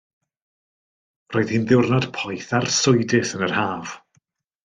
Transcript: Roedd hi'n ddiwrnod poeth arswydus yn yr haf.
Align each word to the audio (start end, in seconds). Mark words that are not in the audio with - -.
Roedd 1.35 1.51
hi'n 1.55 1.67
ddiwrnod 1.71 2.09
poeth 2.17 2.49
arswydus 2.61 3.35
yn 3.39 3.47
yr 3.49 3.57
haf. 3.59 3.93